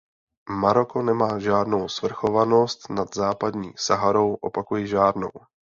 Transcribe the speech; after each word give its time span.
Maroko 0.49 1.01
nemá 1.01 1.39
žádnou 1.39 1.89
svrchovanost 1.89 2.89
nad 2.89 3.15
Západní 3.15 3.71
Saharou; 3.77 4.33
opakuji, 4.33 4.87
žádnou. 4.87 5.31